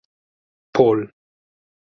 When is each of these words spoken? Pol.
Pol. 0.79 1.05